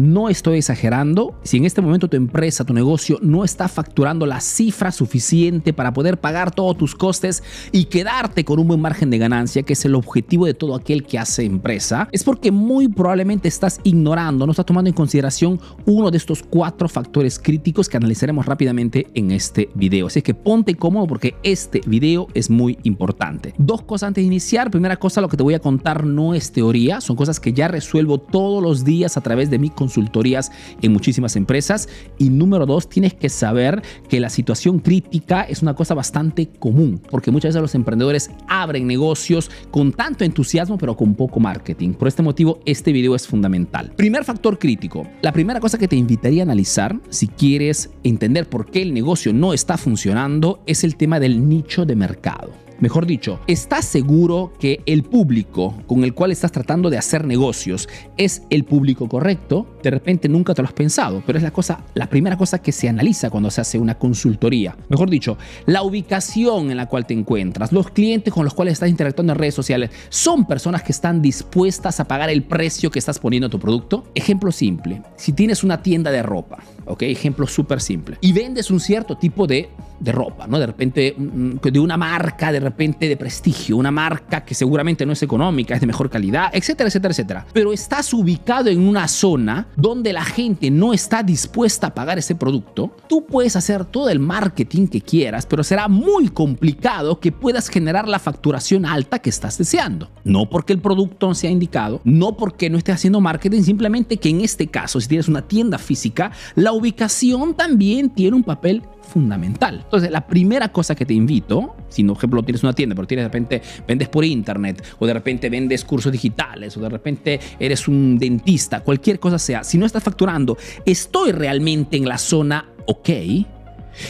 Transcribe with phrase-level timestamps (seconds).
[0.00, 1.34] No estoy exagerando.
[1.42, 5.92] Si en este momento tu empresa, tu negocio no está facturando la cifra suficiente para
[5.92, 9.84] poder pagar todos tus costes y quedarte con un buen margen de ganancia, que es
[9.84, 14.52] el objetivo de todo aquel que hace empresa, es porque muy probablemente estás ignorando, no
[14.52, 19.68] estás tomando en consideración uno de estos cuatro factores críticos que analizaremos rápidamente en este
[19.74, 20.06] video.
[20.06, 23.52] Así que ponte cómodo porque este video es muy importante.
[23.58, 24.70] Dos cosas antes de iniciar.
[24.70, 27.68] Primera cosa, lo que te voy a contar no es teoría, son cosas que ya
[27.68, 31.88] resuelvo todos los días a través de mi consultorías en muchísimas empresas.
[32.18, 37.00] Y número dos, tienes que saber que la situación crítica es una cosa bastante común,
[37.10, 41.94] porque muchas veces los emprendedores abren negocios con tanto entusiasmo, pero con poco marketing.
[41.94, 43.92] Por este motivo, este video es fundamental.
[43.96, 45.06] Primer factor crítico.
[45.22, 49.32] La primera cosa que te invitaría a analizar, si quieres entender por qué el negocio
[49.32, 52.69] no está funcionando, es el tema del nicho de mercado.
[52.80, 57.90] Mejor dicho, ¿estás seguro que el público con el cual estás tratando de hacer negocios
[58.16, 59.76] es el público correcto?
[59.82, 62.72] De repente nunca te lo has pensado, pero es la cosa, la primera cosa que
[62.72, 64.78] se analiza cuando se hace una consultoría.
[64.88, 65.36] Mejor dicho,
[65.66, 69.38] la ubicación en la cual te encuentras, los clientes con los cuales estás interactuando en
[69.38, 73.50] redes sociales, son personas que están dispuestas a pagar el precio que estás poniendo a
[73.50, 74.04] tu producto.
[74.14, 76.60] Ejemplo simple, si tienes una tienda de ropa,
[76.90, 77.02] ¿ok?
[77.02, 80.58] Ejemplo súper simple, y vendes un cierto tipo de de ropa, ¿no?
[80.58, 85.22] De repente de una marca, de repente de prestigio, una marca que seguramente no es
[85.22, 87.46] económica, es de mejor calidad, etcétera, etcétera, etcétera.
[87.52, 92.34] Pero estás ubicado en una zona donde la gente no está dispuesta a pagar ese
[92.34, 97.68] producto, tú puedes hacer todo el marketing que quieras, pero será muy complicado que puedas
[97.68, 100.10] generar la facturación alta que estás deseando.
[100.24, 104.30] No porque el producto no sea indicado, no porque no estés haciendo marketing, simplemente que
[104.30, 109.80] en este caso, si tienes una tienda física, la ubicación también tiene un papel fundamental.
[109.84, 113.24] Entonces, la primera cosa que te invito, si por ejemplo tienes una tienda, pero tienes
[113.24, 117.88] de repente vendes por internet, o de repente vendes cursos digitales, o de repente eres
[117.88, 123.10] un dentista, cualquier cosa sea, si no estás facturando, estoy realmente en la zona ok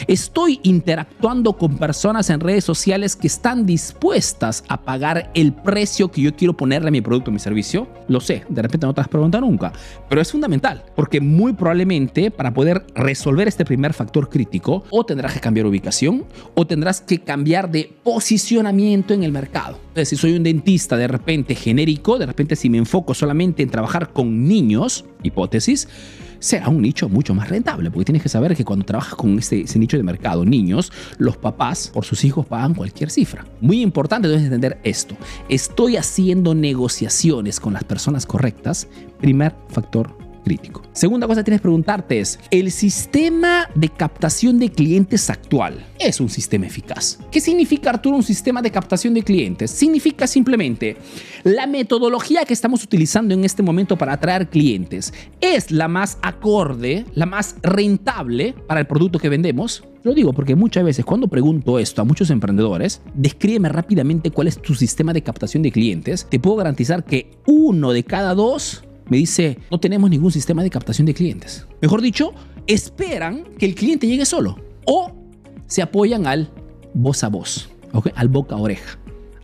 [0.07, 6.21] Estoy interactuando con personas en redes sociales que están dispuestas a pagar el precio que
[6.21, 7.87] yo quiero ponerle a mi producto o mi servicio.
[8.07, 9.71] Lo sé, de repente no te has preguntado nunca,
[10.09, 15.33] pero es fundamental porque muy probablemente para poder resolver este primer factor crítico o tendrás
[15.33, 16.25] que cambiar ubicación
[16.55, 19.79] o tendrás que cambiar de posicionamiento en el mercado.
[19.95, 24.13] Si soy un dentista de repente genérico, de repente si me enfoco solamente en trabajar
[24.13, 25.87] con niños, hipótesis,
[26.39, 29.61] será un nicho mucho más rentable, porque tienes que saber que cuando trabajas con ese,
[29.61, 33.45] ese nicho de mercado, niños, los papás por sus hijos pagan cualquier cifra.
[33.59, 35.15] Muy importante debes entender esto.
[35.49, 38.87] Estoy haciendo negociaciones con las personas correctas.
[39.19, 40.81] Primer factor crítico.
[40.93, 46.19] Segunda cosa que tienes que preguntarte es, ¿el sistema de captación de clientes actual es
[46.19, 47.19] un sistema eficaz?
[47.31, 49.71] ¿Qué significa, Arturo, un sistema de captación de clientes?
[49.71, 50.97] Significa simplemente
[51.43, 57.05] la metodología que estamos utilizando en este momento para atraer clientes es la más acorde,
[57.13, 59.83] la más rentable para el producto que vendemos.
[60.03, 64.59] Lo digo porque muchas veces cuando pregunto esto a muchos emprendedores, descríbeme rápidamente cuál es
[64.59, 66.27] tu sistema de captación de clientes.
[66.29, 70.69] Te puedo garantizar que uno de cada dos me dice, no tenemos ningún sistema de
[70.69, 71.67] captación de clientes.
[71.81, 72.31] Mejor dicho,
[72.65, 74.55] esperan que el cliente llegue solo
[74.85, 75.11] o
[75.67, 76.49] se apoyan al
[76.93, 77.69] voz a voz,
[78.15, 78.97] al boca a oreja.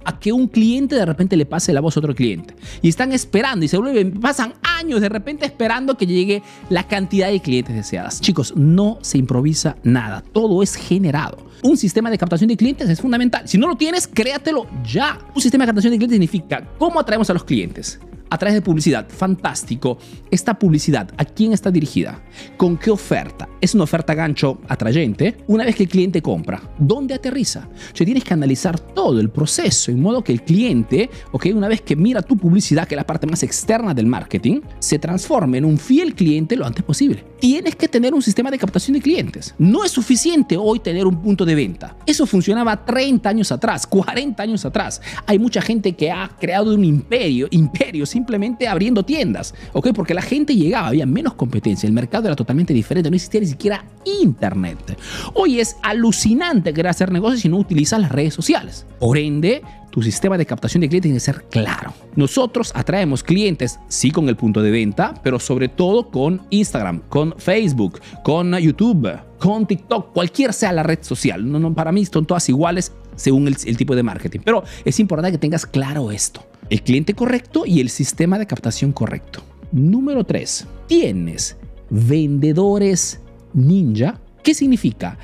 [0.05, 2.55] A que un cliente de repente le pase la voz a otro cliente.
[2.81, 7.29] Y están esperando y se vuelven, pasan años de repente esperando que llegue la cantidad
[7.29, 8.22] de clientes deseadas.
[8.22, 11.45] Chicos, no se improvisa nada, todo es generado.
[11.61, 13.45] Un sistema de captación de clientes es fundamental.
[13.49, 15.19] Si no lo tienes, créatelo ya.
[15.35, 17.99] Un sistema de captación de clientes significa cómo atraemos a los clientes
[18.29, 19.07] a través de publicidad.
[19.09, 19.97] Fantástico.
[20.31, 22.21] Esta publicidad, ¿a quién está dirigida?
[22.57, 23.47] ¿Con qué oferta?
[23.61, 25.38] ¿Es una oferta gancho atrayente?
[25.47, 27.67] Una vez que el cliente compra, ¿dónde aterriza?
[27.93, 31.67] O sea, tienes que analizar todo el proceso, en modo que el cliente, ok, una
[31.67, 35.57] vez que mira tu publicidad, que es la parte más externa del marketing, se transforme
[35.57, 37.23] en un fiel cliente lo antes posible.
[37.40, 39.53] Tienes que tener un sistema de captación de clientes.
[39.57, 41.96] No es suficiente hoy tener un punto de venta.
[42.05, 45.02] Eso funcionaba 30 años atrás, 40 años atrás.
[45.25, 49.90] Hay mucha gente que ha creado un imperio, imperio simplemente abriendo tiendas, ¿ok?
[49.93, 53.47] Porque la gente llegaba, había menos competencia, el mercado era totalmente diferente, no existía ni
[53.47, 53.85] siquiera
[54.22, 54.97] internet.
[55.35, 58.87] Hoy es alucinante querer hacer negocios si no utilizas las redes sociales.
[58.99, 59.61] Por ende,
[59.91, 61.93] tu sistema de captación de clientes tiene que ser claro.
[62.16, 67.35] Nosotros atraemos clientes, sí, con el punto de venta, pero sobre todo con Instagram, con
[67.37, 71.52] Facebook, con YouTube, con TikTok, cualquier sea la red social.
[71.52, 74.40] No, no, para mí son todas iguales según el, el tipo de marketing.
[74.43, 76.43] Pero es importante que tengas claro esto.
[76.69, 79.41] El cliente correcto y el sistema de captación correcto.
[79.72, 80.67] Número 3.
[80.87, 81.58] Tienes
[81.90, 83.22] vendedores
[83.53, 85.17] ninja ¿Qué significa?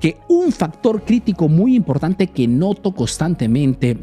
[0.00, 3.98] Que un factor crítico muy importante que noto constantemente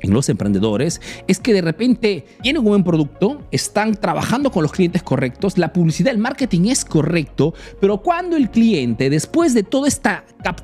[0.00, 0.98] en los emprendedores
[1.28, 5.74] es que de repente tienen un buen producto, están trabajando con los clientes correctos, la
[5.74, 7.52] publicidad, el marketing es correcto,
[7.82, 10.10] pero cuando el cliente, después de todo este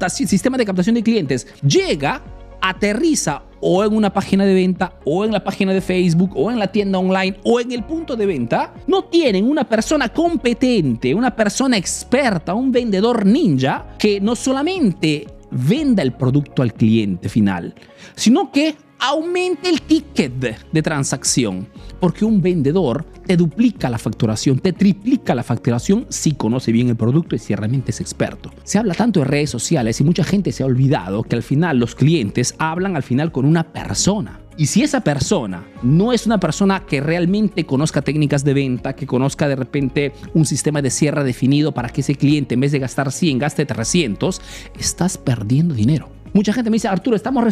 [0.09, 2.23] sistema de captación de clientes, llega,
[2.63, 6.59] aterriza o en una página de venta, o en la página de Facebook, o en
[6.59, 11.35] la tienda online, o en el punto de venta, no tienen una persona competente, una
[11.35, 17.75] persona experta, un vendedor ninja que no solamente venda el producto al cliente final,
[18.15, 20.33] sino que aumente el ticket
[20.71, 21.67] de transacción,
[21.99, 26.97] porque un vendedor te duplica la facturación, te triplica la facturación si conoce bien el
[26.97, 28.51] producto y si realmente es experto.
[28.65, 31.79] Se habla tanto de redes sociales y mucha gente se ha olvidado que al final
[31.79, 34.41] los clientes hablan al final con una persona.
[34.57, 39.07] Y si esa persona no es una persona que realmente conozca técnicas de venta, que
[39.07, 42.79] conozca de repente un sistema de cierre definido para que ese cliente en vez de
[42.79, 44.43] gastar 100 gaste 300,
[44.79, 46.20] estás perdiendo dinero.
[46.33, 47.45] Mucha gente me dice, Arturo, estamos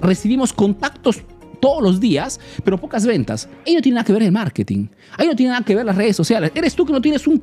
[0.00, 1.22] recibimos contactos
[1.60, 3.48] todos los días, pero pocas ventas.
[3.66, 4.88] Ahí no tiene nada que ver el marketing.
[5.16, 6.50] Ahí no tiene nada que ver las redes sociales.
[6.54, 7.42] Eres tú que no tienes un,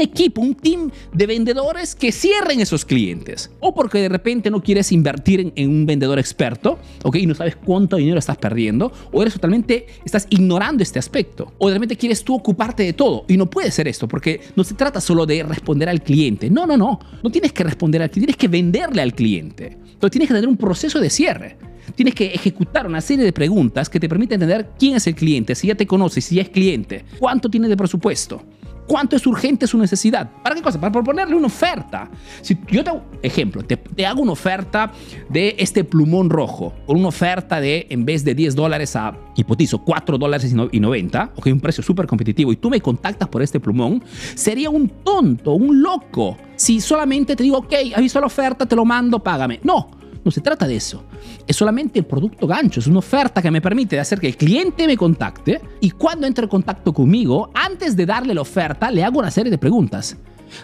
[0.00, 3.50] equipo, un team de vendedores que cierren esos clientes.
[3.60, 7.16] O porque de repente no quieres invertir en, un vendedor experto, ¿ok?
[7.16, 8.92] Y no sabes cuánto dinero estás perdiendo.
[9.12, 11.52] O eres totalmente, estás ignorando este aspecto.
[11.58, 13.24] O de repente quieres tú ocuparte de todo.
[13.28, 16.50] Y no puede ser esto, porque no se trata solo de responder al cliente.
[16.50, 16.98] No, no, no.
[17.22, 19.76] No tienes que responder al cliente, tienes que venderle al cliente.
[19.82, 21.56] Entonces tienes que tener un proceso de cierre
[21.94, 25.54] tienes que ejecutar una serie de preguntas que te permiten entender quién es el cliente,
[25.54, 28.42] si ya te conoce, si ya es cliente, cuánto tiene de presupuesto,
[28.88, 30.28] cuánto es urgente su necesidad.
[30.42, 30.80] ¿Para qué cosa?
[30.80, 32.10] Para proponerle una oferta.
[32.40, 32.90] Si yo te,
[33.22, 34.90] ejemplo, te, hago una oferta
[35.28, 39.78] de este plumón rojo, o una oferta de, en vez de 10 dólares a, hipotizo,
[39.84, 43.60] 4 dólares y 90, ok, un precio súper competitivo, y tú me contactas por este
[43.60, 44.02] plumón,
[44.34, 48.74] sería un tonto, un loco, si solamente te digo, ok, has visto la oferta, te
[48.74, 49.60] lo mando, págame.
[49.62, 49.97] No,
[50.28, 51.04] no se trata de eso.
[51.46, 54.86] Es solamente el producto gancho, es una oferta que me permite hacer que el cliente
[54.86, 59.20] me contacte y cuando entre en contacto conmigo, antes de darle la oferta, le hago
[59.20, 60.18] una serie de preguntas.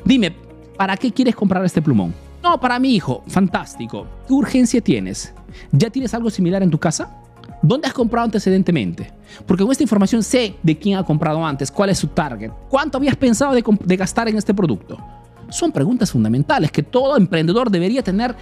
[0.04, 0.36] Dime,
[0.76, 2.12] ¿para qué quieres comprar este plumón?
[2.42, 3.22] No, para mi hijo.
[3.26, 4.06] Fantástico.
[4.28, 5.32] ¿Qué urgencia tienes?
[5.72, 7.22] ¿Ya tienes algo similar en tu casa?
[7.62, 9.14] ¿Dónde has comprado antecedentemente?
[9.46, 12.98] Porque con esta información sé de quién ha comprado antes, cuál es su target, cuánto
[12.98, 14.98] habías pensado de, de gastar en este producto.
[15.48, 18.34] Son preguntas fundamentales que todo emprendedor debería tener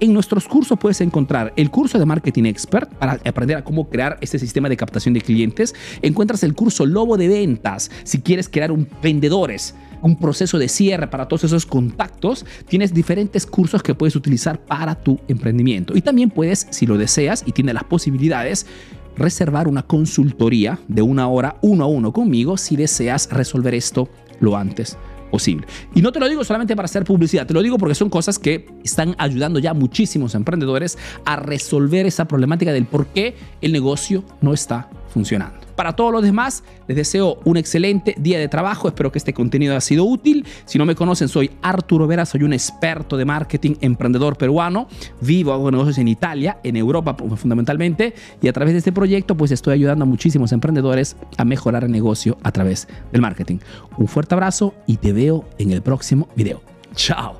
[0.00, 4.18] En nuestros cursos puedes encontrar el curso de Marketing Expert para aprender a cómo crear
[4.20, 5.74] este sistema de captación de clientes.
[6.02, 11.08] Encuentras el curso Lobo de Ventas si quieres crear un vendedores un proceso de cierre
[11.08, 15.94] para todos esos contactos, tienes diferentes cursos que puedes utilizar para tu emprendimiento.
[15.94, 18.66] Y también puedes, si lo deseas y tienes las posibilidades,
[19.16, 24.08] reservar una consultoría de una hora uno a uno conmigo si deseas resolver esto
[24.40, 24.96] lo antes
[25.30, 25.66] posible.
[25.94, 28.38] Y no te lo digo solamente para hacer publicidad, te lo digo porque son cosas
[28.38, 34.24] que están ayudando ya muchísimos emprendedores a resolver esa problemática del por qué el negocio
[34.40, 35.58] no está funcionando.
[35.76, 38.88] Para todos los demás, les deseo un excelente día de trabajo.
[38.88, 40.46] Espero que este contenido haya sido útil.
[40.66, 44.88] Si no me conocen, soy Arturo Vera, soy un experto de marketing, emprendedor peruano.
[45.22, 48.14] Vivo, hago negocios en Italia, en Europa fundamentalmente.
[48.42, 51.92] Y a través de este proyecto, pues estoy ayudando a muchísimos emprendedores a mejorar el
[51.92, 53.58] negocio a través del marketing.
[53.96, 56.60] Un fuerte abrazo y te veo en el próximo video.
[56.94, 57.39] Chao.